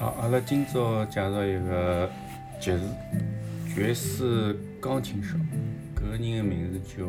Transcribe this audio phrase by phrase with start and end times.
[0.00, 2.10] 好，阿拉今朝介绍一个
[2.58, 2.84] 爵士
[3.74, 5.36] 爵士钢琴手，
[5.94, 7.04] 搿个人的名字叫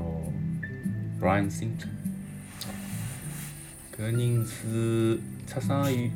[1.17, 1.87] Brian Simpson。
[3.95, 5.17] 搿个人是
[5.47, 6.11] 出生于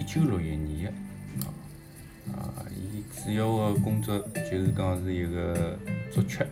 [0.00, 0.90] 一九六一年
[1.38, 4.18] 的，啊，伊主要的工作
[4.50, 5.78] 就是讲是一个
[6.10, 6.42] 作曲，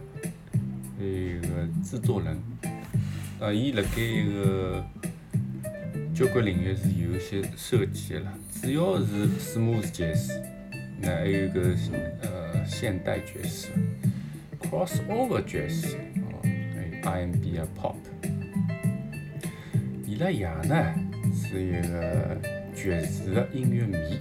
[1.01, 2.37] 一个制作人。
[3.41, 4.85] 啊，伊辣盖一个
[6.15, 8.33] 交关领域是有一些涉及的啦，
[8.63, 10.41] 主要是 smooth 爵士，
[11.01, 11.75] 那还有个
[12.21, 13.69] 呃现代爵士
[14.61, 17.95] ，crossover 爵士，哦，还有 R&B 啊 pop。
[20.07, 20.95] 伊拉爷呢
[21.35, 22.39] 是一个
[22.75, 24.21] 爵士的音乐迷，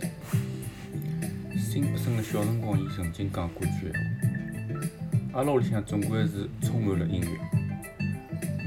[1.59, 3.93] 辛普森的小辰光，伊曾经讲过句闲
[5.33, 7.27] 话：阿拉屋里向总归是充满了音乐。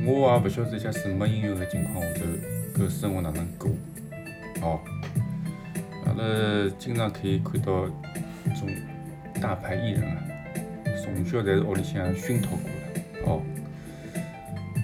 [0.07, 2.21] 我也勿晓得，假使没音乐个情况下头，
[2.75, 3.71] 搿生活哪能过？
[4.61, 4.81] 哦，
[6.07, 7.87] 阿拉经常可以看到
[8.57, 8.69] 种
[9.41, 10.23] 大牌艺人啊，
[11.01, 13.43] 从小侪是屋里向熏陶过的，哦，
[14.75, 14.83] 嗯，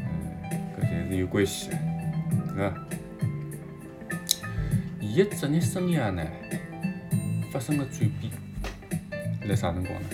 [0.79, 1.77] 搿侪是有关系的，
[2.55, 2.75] 对伐？
[5.01, 6.25] 伊个职业生涯呢，
[7.51, 8.33] 发生了转变，
[9.49, 10.09] 辣啥辰光呢？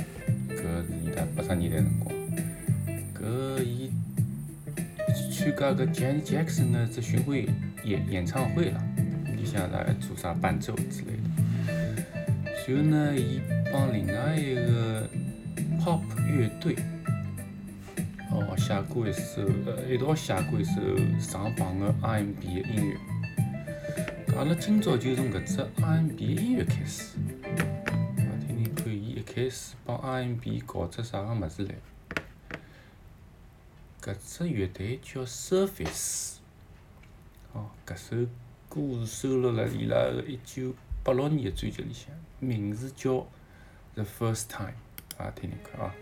[0.48, 2.14] 搿是伊拉八十年代辰光，
[3.14, 3.92] 搿伊。
[5.30, 7.46] 参加搿 Janet Jackson 的只巡回
[7.86, 8.82] 演演唱会了，
[9.36, 11.22] 里向来做啥伴奏之类的。
[12.64, 13.40] 随后呢，伊
[13.72, 15.08] 帮另外一个
[15.80, 16.74] pop 乐队，
[18.32, 20.72] 哦，写过一首，呃，一道写过一首
[21.20, 22.96] 上榜的 R&B 的音乐。
[24.36, 27.16] 阿拉今朝就从搿只 R&B 的音乐开始，
[28.46, 31.74] 听听看伊一开始帮 R&B 搞出啥个物事来。
[34.02, 36.38] 搿只乐队叫 Surface，
[37.56, 38.16] 哦，搿首
[38.68, 43.12] 歌是收录辣伊拉个一九八六年个专辑里向，名字叫
[43.94, 44.74] 《The First Time》，
[45.22, 45.94] 啊，听听看啊。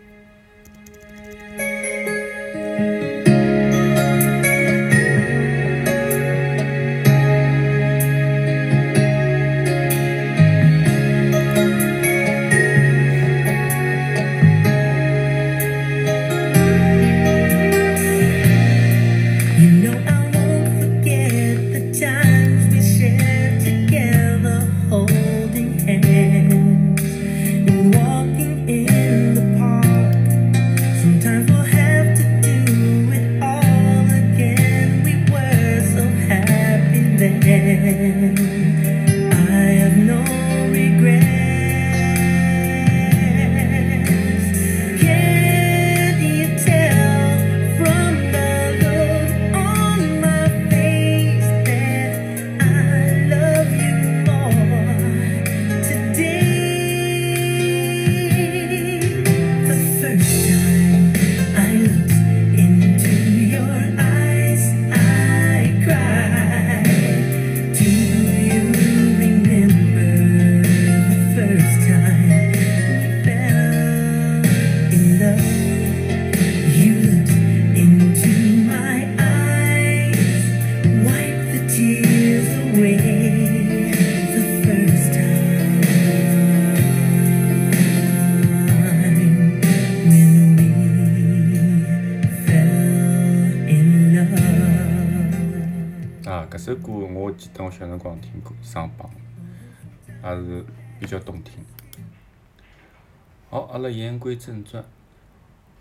[97.57, 99.09] 我记得我小辰光听过，上榜，
[100.07, 100.65] 也是
[100.99, 101.63] 比较动听。
[103.49, 104.83] 好，阿拉言归正传，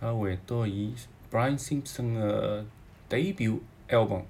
[0.00, 0.94] 阿拉回到伊
[1.32, 2.64] Brian Simpson 个
[3.10, 3.58] debut
[3.88, 4.22] album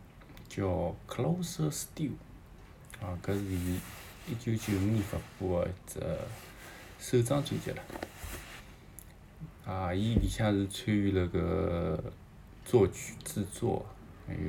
[0.48, 0.64] 叫
[1.06, 2.12] 《Closer Still》，
[3.04, 3.78] 啊，搿是伊
[4.28, 6.00] 一九九五年发布个一只
[6.98, 7.82] 首张专辑了。
[9.66, 12.02] 啊，伊里向是参与了个
[12.64, 13.84] 作曲制作，
[14.26, 14.40] 还有。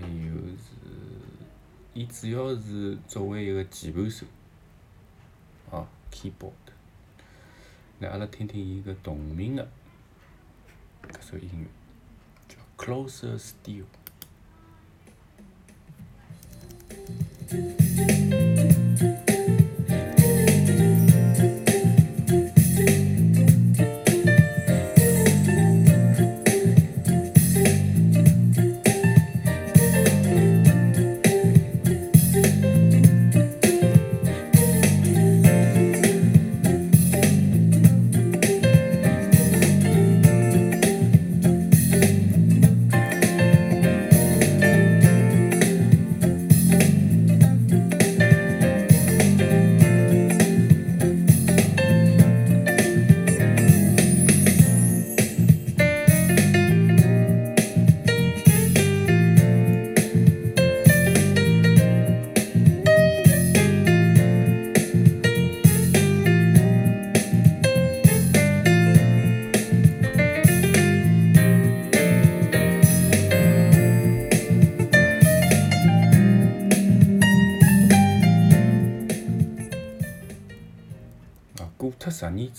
[0.00, 0.64] 还有是，
[1.94, 4.26] 伊主要是作为一个键盘手，
[5.70, 6.52] 哦，keyboard。
[8.00, 9.68] 来，阿拉听听伊个同名的
[11.02, 11.66] 搿首音乐，
[12.48, 12.56] 叫
[13.08, 13.82] 《Closer Still》。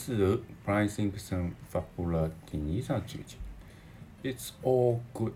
[0.06, 3.38] 之后，Brian Simpson 发布了第二张专辑
[4.24, 5.34] 《It's All Good》。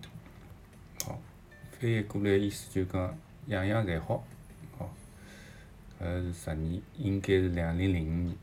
[1.03, 1.19] 好，
[1.71, 3.17] 翻译过来意思就讲
[3.47, 4.23] 样样侪好。
[4.77, 4.93] 好，
[5.99, 8.37] 搿是十年，应该是两零零五年。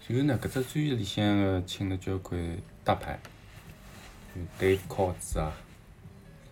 [0.00, 3.20] 随后呢，搿只专辑里向个请了交关大牌，
[4.34, 5.52] 有 Dave Koz 啊，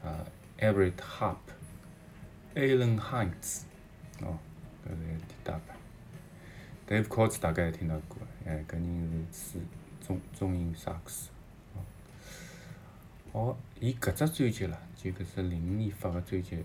[0.04, 0.24] 啊
[0.60, 3.62] ，Everett Harp，Alan Hines，
[4.20, 4.38] 哦，
[4.86, 5.74] 搿是一大牌。
[6.86, 9.58] Dave Koz 大概也听到过，哎，搿人是
[10.06, 11.30] 中中音萨克斯。
[13.32, 16.62] 哦，伊搿只专辑啦，就搿只零五年发个专辑，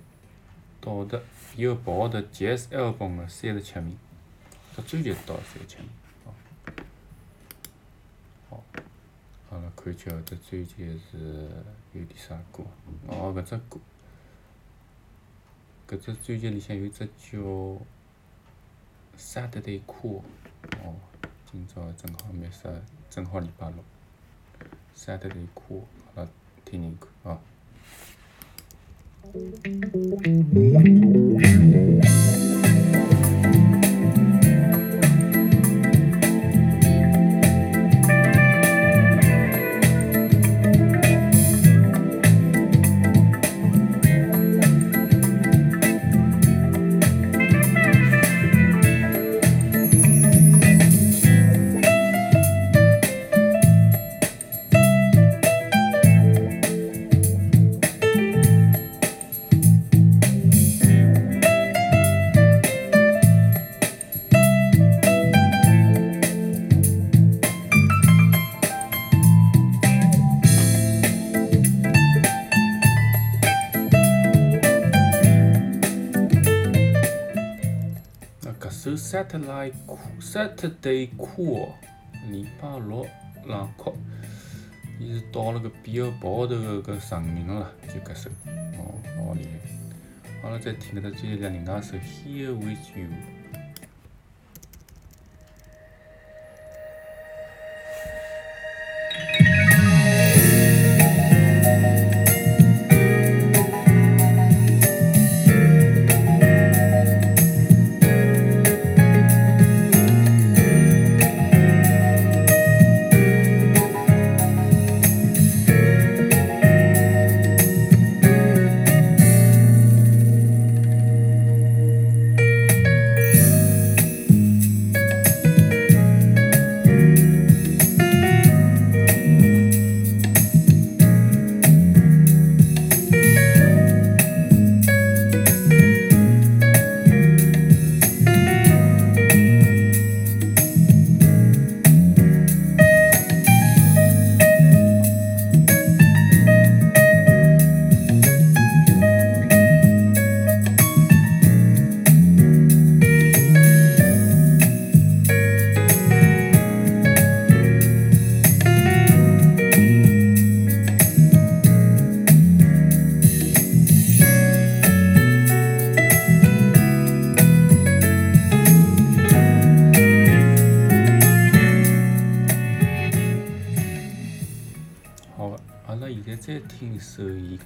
[0.79, 1.23] 倒得
[1.55, 3.97] Billboard Jazz Album 个三十七名，
[4.75, 5.89] 只专辑到三十七名。
[8.49, 8.63] 好
[9.49, 11.49] 阿拉，看叫搿只专辑是
[11.93, 12.63] 有点啥歌？
[13.07, 13.79] 哦，搿只歌，
[15.87, 17.39] 搿只专辑里向有只叫
[19.17, 20.21] 《Saturday Cool》。
[20.83, 20.93] 哦，
[21.51, 22.69] 今朝正好没啥，
[23.09, 23.77] 正好礼拜六，
[24.95, 25.79] 《Saturday Cool》，
[26.13, 26.29] 好了，
[26.63, 27.39] 听听看啊。
[79.19, 79.73] Satellite
[80.21, 81.67] Saturday Cool，
[82.29, 83.05] 礼拜六
[83.45, 83.93] 冷酷，
[84.97, 88.29] 伊是到了个比尔宝头个搿成名了，就搿首，
[88.77, 90.41] 哦，老厉害。
[90.41, 93.38] 好了，再听搿只最后另外一首 Here With You。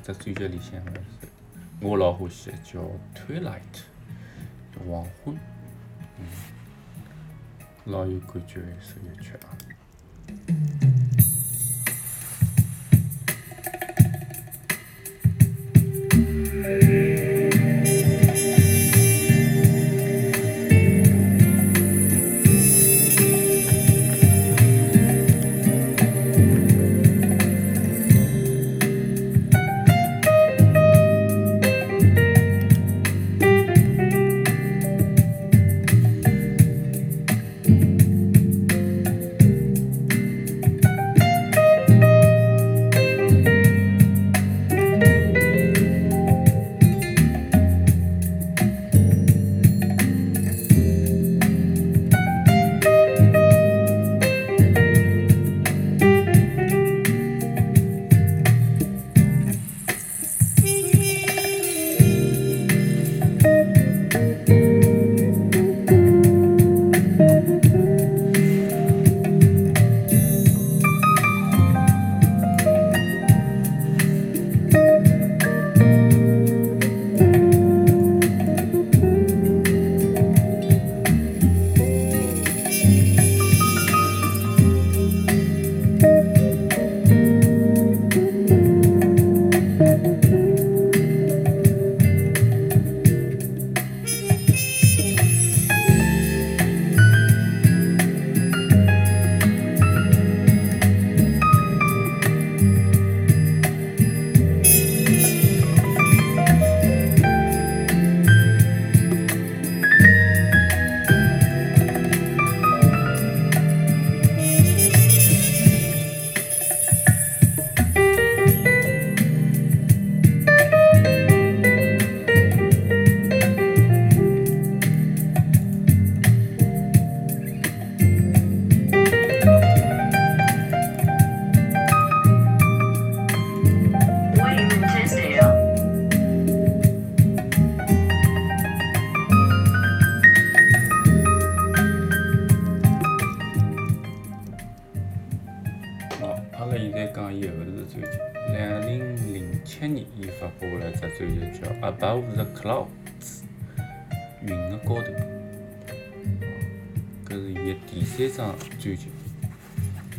[0.01, 1.27] 只专辑里向个是，
[1.81, 2.79] 我老欢喜，叫
[3.15, 3.61] 《Twilight》，
[4.89, 5.37] 黄昏，
[6.19, 6.25] 嗯，
[7.85, 9.57] 老有感觉一首乐曲啊。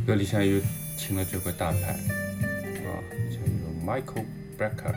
[0.06, 0.60] 搿里向又
[0.98, 1.92] 请了交关大牌，
[2.84, 4.26] 啊，像有 Michael
[4.58, 4.94] Brecker、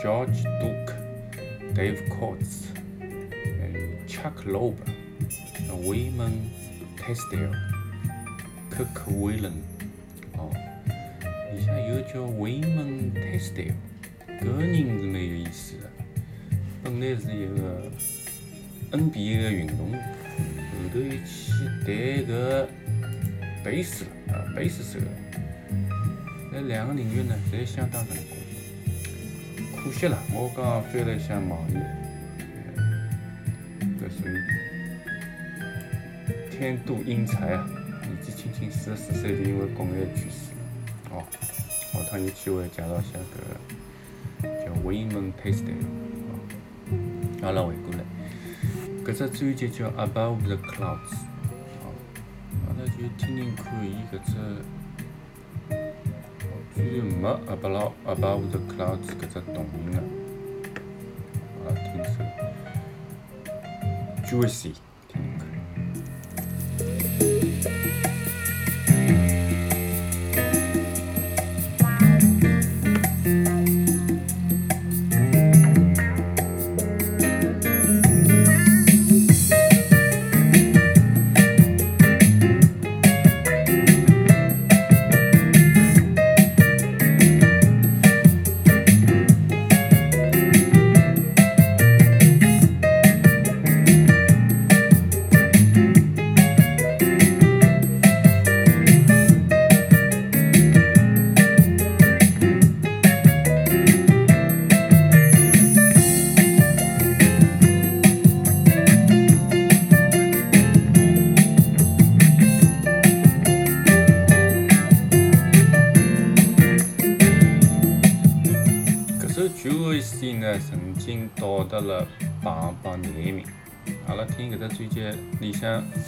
[0.00, 0.94] George Duke、
[1.74, 2.66] Dave Coates，
[3.00, 4.76] 还有 Chuck Loeb、
[5.82, 6.34] Wyman
[6.96, 7.56] Tesdale、
[8.70, 9.58] Kirk Whelan，
[10.36, 10.54] 哦，
[11.52, 13.74] 里向有叫 Wyman Tisdale，
[14.40, 15.90] 搿个人是蛮有意思的，
[16.84, 17.90] 本来是一个
[18.92, 19.98] NBA 的运动员。
[20.38, 21.50] 后头又去
[21.84, 21.88] 带
[22.22, 22.66] 搿
[23.64, 24.98] 贝斯了，啊，贝斯手。
[26.52, 28.36] 搿两个领域呢，侪相当成功。
[29.76, 31.78] 可惜了，我刚刚翻了一下网页，
[34.00, 34.30] 搿属于
[36.50, 37.68] 天妒英才啊！
[38.02, 40.60] 年纪轻轻四十四岁就因为骨癌去世了。
[41.10, 41.24] 哦，
[41.92, 43.18] 下趟有机会介绍一下
[44.42, 45.84] 搿叫 Wyman Tisdale。
[46.28, 46.30] 哦，
[47.42, 48.00] 阿拉回过来。
[49.04, 51.12] 搿只专辑叫《Above the Clouds》，
[52.98, 54.32] 听听看伊搿只，
[56.74, 60.02] 居然没阿巴拉阿巴乌的克拉兹搿只动音的，
[61.64, 62.24] 我听首
[64.26, 64.72] j u i c y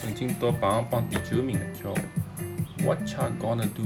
[0.00, 1.94] 曾经到排行榜第九名的叫
[2.84, 3.82] 《What You Gonna Do》。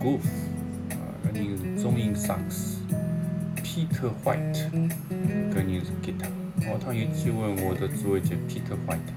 [0.00, 0.24] Goof，
[0.92, 2.78] 啊，搿人是中音萨克斯
[3.62, 4.70] ，Peter White，
[5.52, 6.26] 搿人是吉他。
[6.64, 9.12] 下趟有机会我得做一节 Peter White，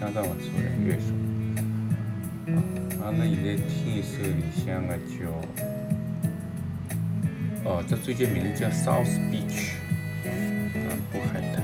[0.00, 1.12] 相当勿错的乐手。
[2.54, 2.56] 啊，
[3.04, 5.14] 阿拉现在听一首里向的叫，
[7.64, 9.74] 哦，这专辑名字叫 South Beach，
[10.24, 11.60] 南部海滩。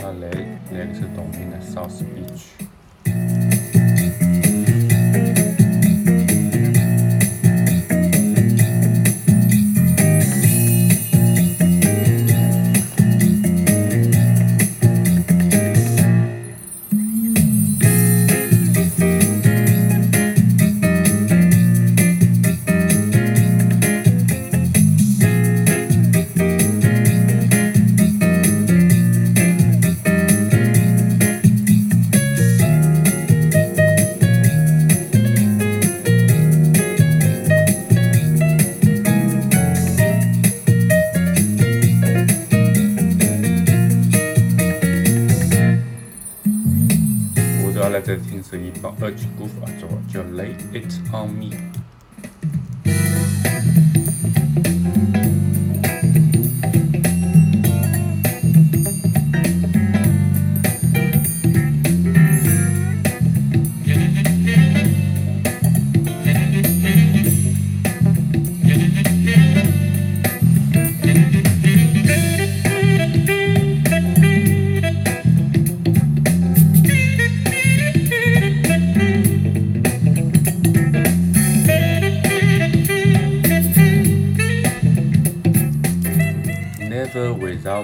[0.00, 0.24] 啊，来
[0.72, 2.56] 来一首同名的 South Beach。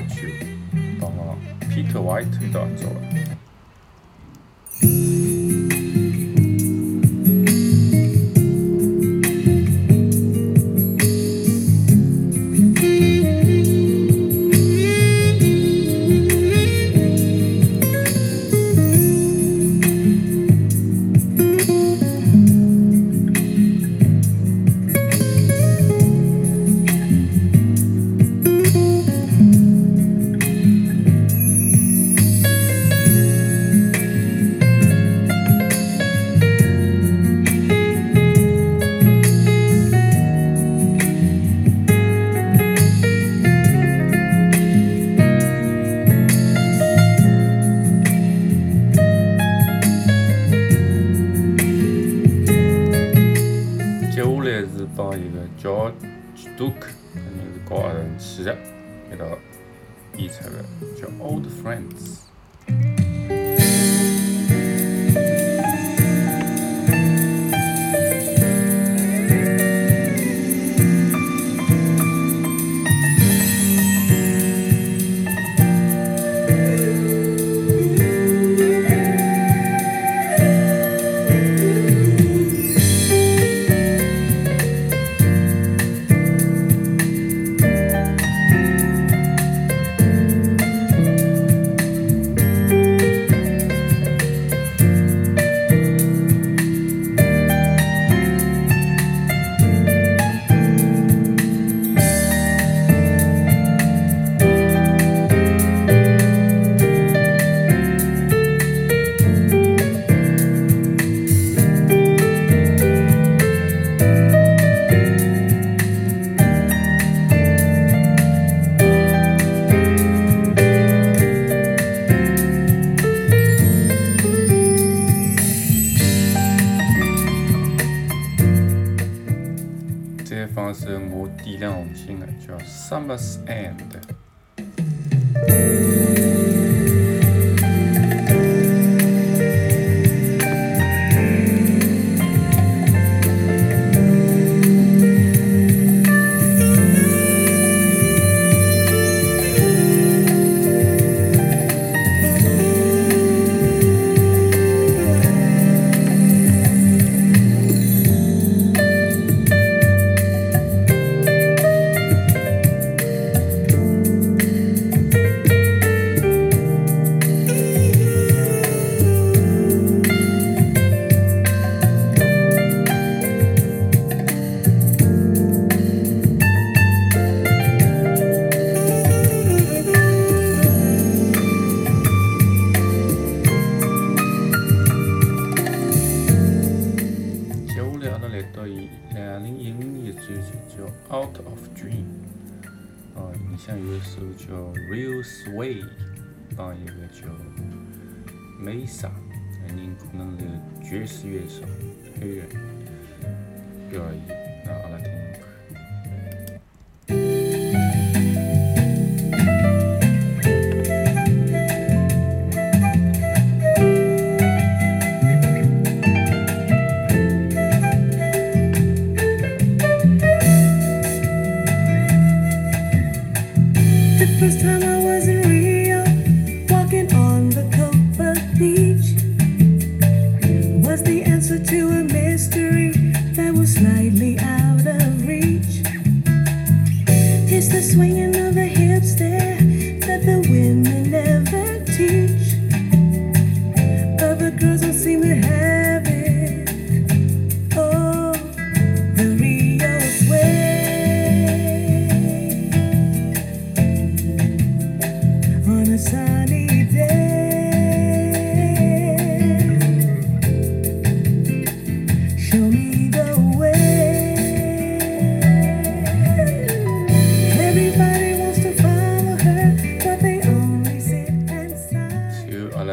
[0.01, 0.22] couch.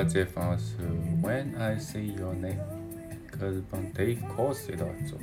[0.03, 0.77] 再放一首
[1.21, 2.59] When I Say Your Name，
[3.31, 5.19] 搿是帮 Dave Koz 一道做。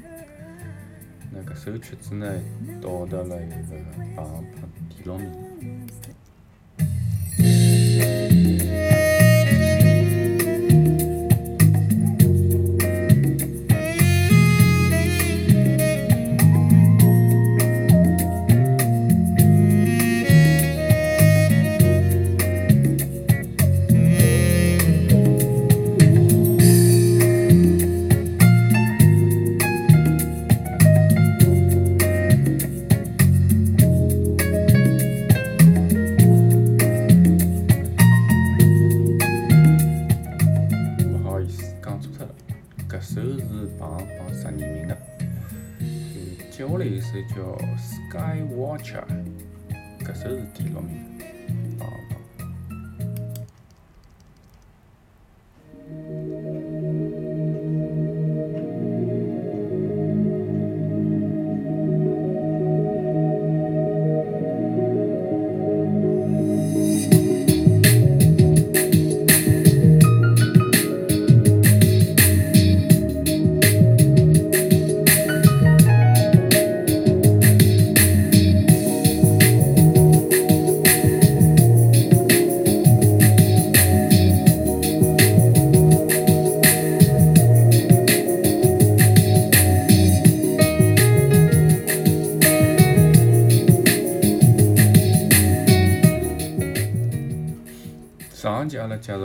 [1.33, 2.27] 那搿首曲子呢，
[2.81, 3.57] 到达了一个
[4.15, 5.33] 榜榜第六名。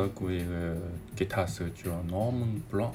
[0.10, 0.78] 过一个
[1.16, 2.92] 吉他手叫 Norman Brown，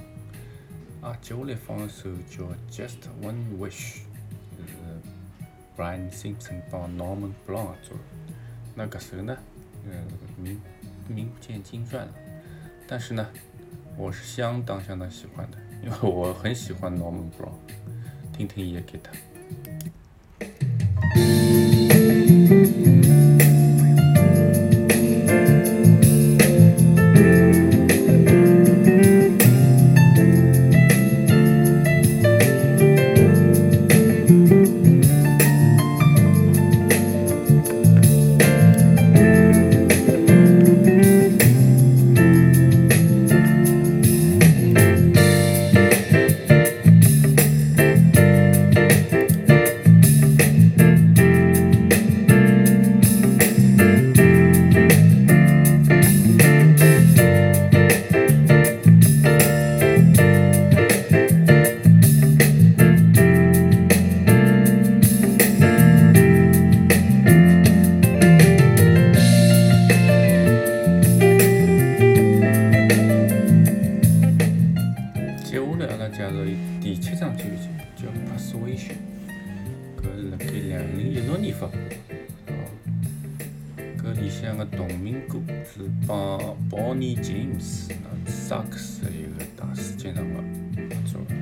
[1.01, 4.01] 啊，接下来放一首叫 Just One Wish，
[4.57, 4.75] 就是
[5.77, 8.35] Brian Simpson 帮 Norman Brown 做的。
[8.75, 9.37] 那搿首呢，
[9.89, 9.93] 呃，
[10.37, 10.61] 名
[11.09, 12.13] 名不见经传了，
[12.87, 13.27] 但是呢，
[13.97, 17.55] 我是相当相当喜欢的，因为我很喜欢 Norman Brown，
[18.33, 19.13] 听听伊的吉他。
[75.57, 78.93] 接下来阿拉介绍伊第七张专辑叫《Persuasion》，
[79.97, 81.97] 搿是辣盖两零一六年发布的。
[82.49, 82.53] 哦，
[83.97, 86.39] 搿里向个同名歌是帮
[86.71, 90.45] Bonnie James 啊萨克斯一个大师经常合
[91.07, 91.35] 作的，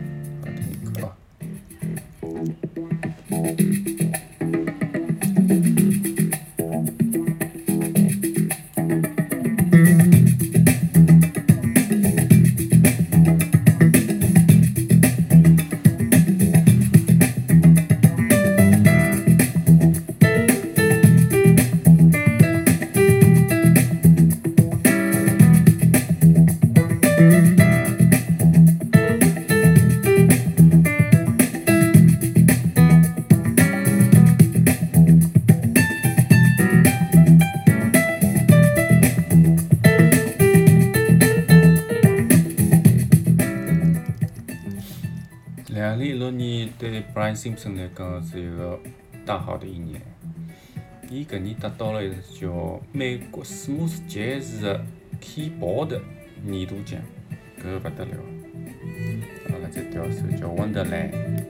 [0.43, 1.17] 好听一看啊。
[45.75, 48.79] 两零一六年对 Brian Simpson 来讲是一个
[49.27, 50.01] 大好的一年，
[51.11, 54.87] 伊搿年得到了一个叫美国史密斯爵士的
[55.21, 56.01] Keyboard
[56.45, 57.01] 年度奖，
[57.59, 58.13] 搿个勿得了。
[59.49, 61.44] 阿拉再调一首叫 Wonderland。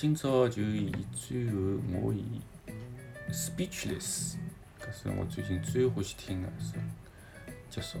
[0.00, 1.58] 今朝就以最后
[1.92, 2.40] 我以
[3.30, 4.32] 《Speechless》
[4.80, 6.78] 搿首我最近最欢喜听的一首
[7.68, 7.98] 结束。